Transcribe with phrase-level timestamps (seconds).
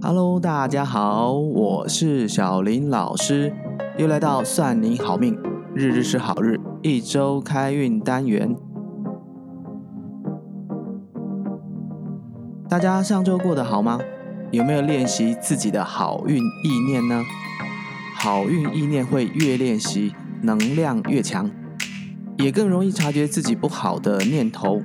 [0.00, 3.52] Hello，大家好，我是小林老师，
[3.98, 5.36] 又来到算你好命，
[5.74, 8.54] 日日是好日，一周开运单元。
[12.68, 13.98] 大家上周过得好吗？
[14.52, 17.24] 有没有练习自己的好运意念呢？
[18.14, 21.50] 好运意念会越练习，能量越强，
[22.38, 24.80] 也更容易察觉自己不好的念头，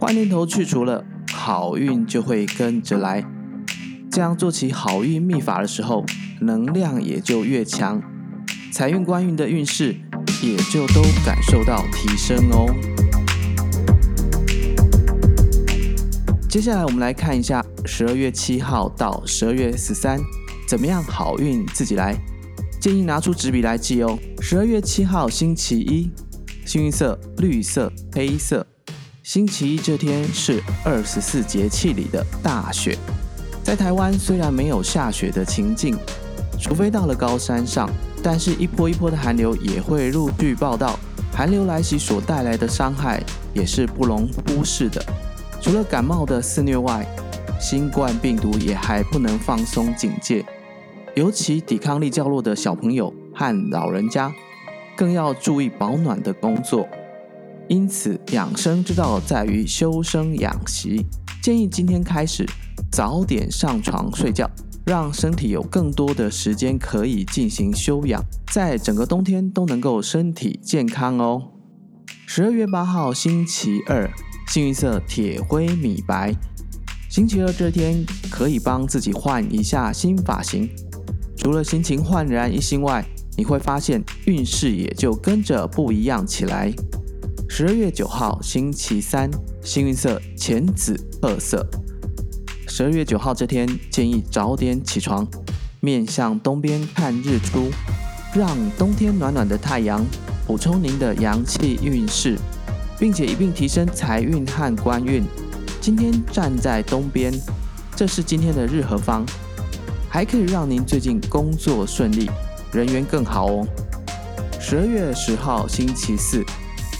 [0.00, 3.24] 坏念头去除了，好运就会跟着来。
[4.16, 6.02] 这样做起好运秘法的时候，
[6.40, 8.00] 能量也就越强，
[8.72, 9.94] 财运官运的运势
[10.42, 12.64] 也就都感受到提升哦。
[16.48, 20.18] 接下来我们来看一下十二月七号到十二月十三，
[20.66, 22.16] 怎么样好运自己来，
[22.80, 24.18] 建议拿出纸笔来记哦。
[24.40, 26.10] 十二月七号星期一，
[26.64, 28.66] 幸运色绿色、黑色。
[29.22, 32.96] 星期一这天是二十四节气里的大雪。
[33.66, 35.98] 在台湾虽然没有下雪的情境，
[36.56, 37.90] 除非到了高山上，
[38.22, 40.96] 但是一波一波的寒流也会陆续报道。
[41.32, 43.20] 寒流来袭所带来的伤害
[43.52, 45.04] 也是不容忽视的。
[45.60, 47.04] 除了感冒的肆虐外，
[47.60, 50.46] 新冠病毒也还不能放松警戒。
[51.16, 54.32] 尤其抵抗力较弱的小朋友和老人家，
[54.96, 56.86] 更要注意保暖的工作。
[57.66, 61.04] 因此，养生之道在于修身养息。
[61.42, 62.46] 建议今天开始。
[62.90, 64.50] 早点上床睡觉，
[64.84, 71.52] 让身体有更多的时间可以进行休养，在整个冬天都能够身体健康哦。
[72.26, 74.10] 十二月八号星期二，
[74.48, 76.34] 幸运色铁灰米白。
[77.08, 80.68] 星期二这天可以帮自己换一下新发型，
[81.36, 86.72] 除了心情焕然一新外，你会发现运势也就跟着不一样起来。
[87.48, 89.30] 十二月九号星期三，
[89.62, 91.64] 幸运色浅紫褐色。
[92.76, 95.26] 十二月九号这天，建议早点起床，
[95.80, 97.70] 面向东边看日出，
[98.34, 100.04] 让冬天暖暖的太阳
[100.46, 102.36] 补充您的阳气运势，
[102.98, 105.24] 并且一并提升财运和官运。
[105.80, 107.32] 今天站在东边，
[107.96, 109.24] 这是今天的日合方，
[110.10, 112.28] 还可以让您最近工作顺利，
[112.74, 113.66] 人缘更好哦。
[114.60, 116.44] 十二月十号星期四，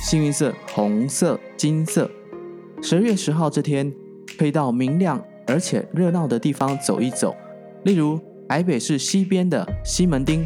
[0.00, 2.10] 幸运色红色、金色。
[2.80, 3.92] 十二月十号这天，
[4.38, 5.22] 可以到明亮。
[5.46, 7.34] 而且热闹的地方走一走，
[7.84, 10.44] 例如台北市西边的西门町，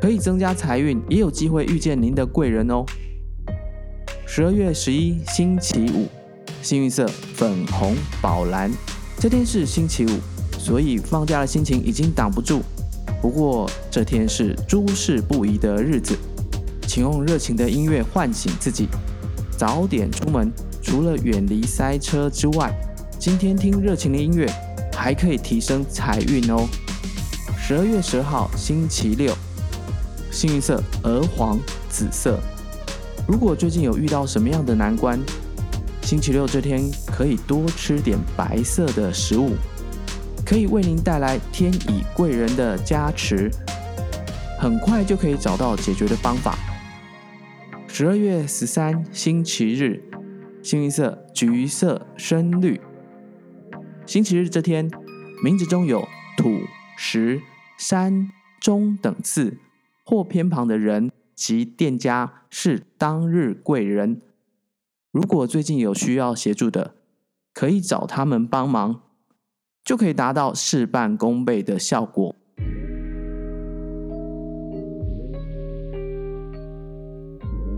[0.00, 2.84] 可以增加财运，也有机会遇见您的贵人哦。
[4.24, 6.06] 十二月十一星期五，
[6.62, 8.70] 幸运色粉红宝蓝，
[9.18, 10.10] 这天是星期五，
[10.58, 12.62] 所以放假的心情已经挡不住。
[13.20, 16.16] 不过这天是诸事不宜的日子，
[16.82, 18.86] 请用热情的音乐唤醒自己，
[19.50, 20.52] 早点出门，
[20.82, 22.72] 除了远离塞车之外。
[23.26, 24.48] 今天听热情的音乐，
[24.92, 26.64] 还可以提升财运哦。
[27.58, 29.34] 十二月十号星期六，
[30.30, 32.38] 幸运色鹅黄紫色。
[33.26, 35.18] 如果最近有遇到什么样的难关，
[36.02, 39.56] 星期六这天可以多吃点白色的食物，
[40.44, 43.50] 可以为您带来天乙贵人的加持，
[44.56, 46.56] 很快就可以找到解决的方法。
[47.88, 50.00] 十二月十三星期日，
[50.62, 52.80] 幸运色橘色深绿。
[54.06, 54.88] 星期日这天，
[55.42, 56.06] 名字中有
[56.36, 56.60] 土、
[56.96, 57.40] 石、
[57.76, 58.30] 山、
[58.60, 59.58] 中等字
[60.04, 64.22] 或偏旁的人及店家是当日贵人。
[65.10, 66.94] 如果最近有需要协助的，
[67.52, 69.00] 可以找他们帮忙，
[69.84, 72.36] 就可以达到事半功倍的效果。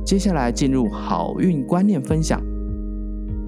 [0.05, 2.39] 接下来进入好运观念分享，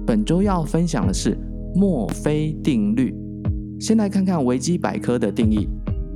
[0.05, 1.37] 本周要分享的是。
[1.73, 3.15] 墨菲定律，
[3.79, 5.69] 先来看看维基百科的定义。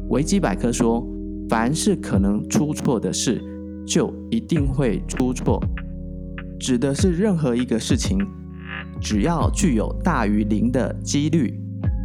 [0.10, 1.08] 维基百科说，
[1.50, 3.42] 凡是可能出错的事，
[3.88, 5.64] 就一定会出错，
[6.60, 8.20] 指的是任何一个事情，
[9.02, 11.58] 只要具有大于零的几率，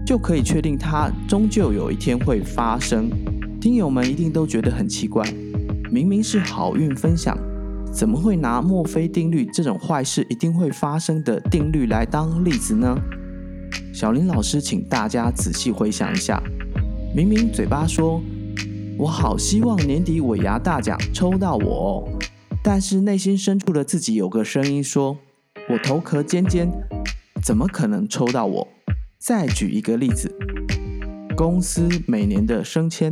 [0.07, 3.11] 就可以确定它终究有一天会发生。
[3.61, 5.27] 听友们一定都觉得很奇怪，
[5.91, 7.37] 明明是好运分享，
[7.93, 12.97] 怎么会拿墨菲定律这种坏事一定会发生的定律来当例子呢？
[13.93, 16.41] 小林老师，请大家仔细回想一下，
[17.15, 18.23] 明明嘴巴说
[18.97, 22.19] “我好希望年底尾牙大奖抽到我”，哦
[22.63, 25.19] 但是内心深处的自己有个声音说
[25.71, 26.71] “我头壳尖尖，
[27.43, 28.69] 怎么可能抽到我？”
[29.19, 30.35] 再举一个例子，
[31.37, 33.11] 公司每年的升迁，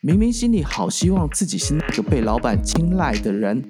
[0.00, 3.64] 明明心里好希望自己是那个被老板青睐的人，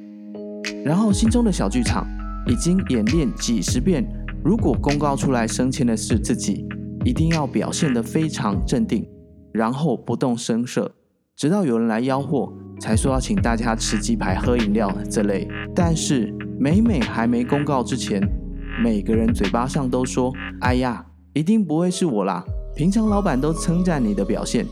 [0.84, 2.06] 然后心中的小剧场
[2.46, 4.04] 已经演练几十遍。
[4.44, 6.66] 如果公告出来升迁的是自己，
[7.04, 9.06] 一定要表现得非常镇定，
[9.52, 10.94] 然后不动声色，
[11.36, 15.48] 直到有人来吆喝，才说要请大家吃鸡排、喝饮料这类。
[15.74, 18.22] 但是每每还没公告之前，
[18.82, 20.32] 每个人嘴巴上都说
[20.62, 21.04] ：“哎呀，
[21.34, 22.44] 一定不会是我啦！
[22.74, 24.64] 平常老板都称赞你的表现，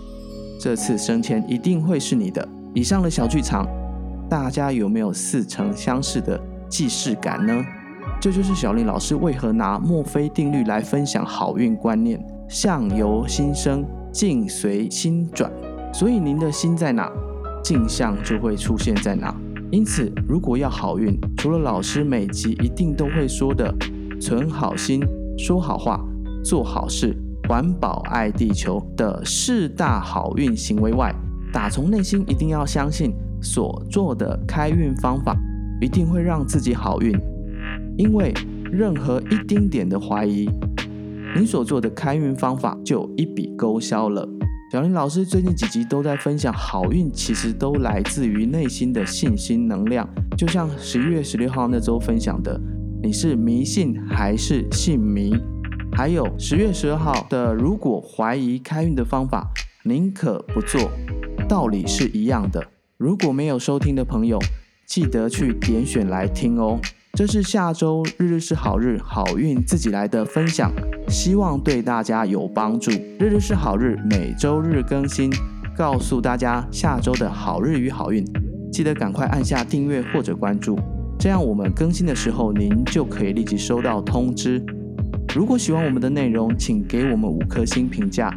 [0.61, 3.67] 这次升迁一定会是你的。”以上的小剧场，
[4.29, 7.65] 大家有没有似曾相识的既视感呢？
[8.21, 12.19] 这就是小林老师为何拿墨菲定律来分享好运观念：
[12.49, 15.51] 相由心生，境随心转。
[15.93, 17.11] 所以您的心在哪，
[17.63, 19.35] 境象就会出现在哪。
[19.71, 23.75] 因此，如果要好运，除了老师每集一定都会说的
[24.21, 25.03] “存好心、
[25.37, 26.01] 说好话、
[26.45, 27.17] 做好事、
[27.49, 31.15] 环保爱地球”的四大好运行为外，
[31.53, 33.13] 打从内心一定要相信
[33.43, 35.37] 所做的开运方法
[35.81, 37.19] 一定会让自己好运。
[37.97, 38.33] 因为
[38.71, 40.49] 任何一丁点的怀疑，
[41.35, 44.29] 你所做的开运方法就一笔勾销了。
[44.73, 50.07] 小林老师最近几集都在分享，好运其实都来自于内心的信心能量。
[50.37, 52.61] 就像十一月十六号那周分享的，
[53.03, 55.33] 你是迷信还是信迷？
[55.93, 59.49] 还有十月十二号的，如果怀疑开运的方法，
[59.85, 60.91] 宁可不做，
[61.49, 62.67] 道理是一样的。
[62.99, 64.39] 如果没有收听的朋友，
[64.87, 66.79] 记得去点选来听哦。
[67.17, 70.71] 这是下周日日是好日，好运自己来的分享，
[71.09, 72.91] 希望对大家有帮助。
[73.19, 75.33] 日日是好日，每周日更新，
[75.75, 78.23] 告诉大家下周的好日与好运，
[78.71, 80.79] 记得赶快按下订阅或者关注，
[81.19, 84.63] 这样我们更新的时候您就可以立即收到通知。
[85.35, 88.31] 如果喜欢我们的内容，请给我们五颗星评价。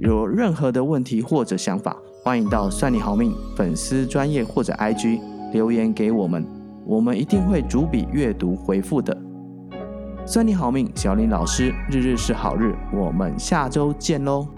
[0.00, 5.18] 有任何的问题或者想法，欢迎到算你好命粉丝专业或者 IG
[5.50, 6.57] 留言给我们。
[6.88, 9.14] 我们一定会逐笔阅读回复的。
[10.24, 14.48] 算你好命，小林老师，日日是好日，我们下周见喽。